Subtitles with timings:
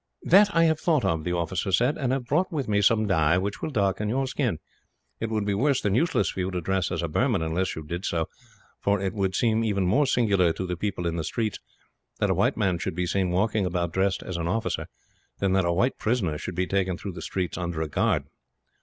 [0.23, 3.37] "That I have thought of," the officer said, "and have brought with me some dye
[3.37, 4.57] which will darken your skin.
[5.19, 7.83] It would be worse than useless for you to dress as a Burman, unless you
[7.83, 8.27] did so;
[8.79, 11.59] for it would seem even more singular, to the people in the streets,
[12.17, 14.87] that a white man should be seen walking about dressed as an officer,
[15.37, 18.23] than that a white prisoner should be taken through the streets under a guard.